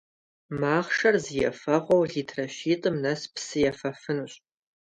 [0.59, 4.33] Махъшэр зэ ефэгъуэу литрэ щитIым нэс псы ефэфынущ.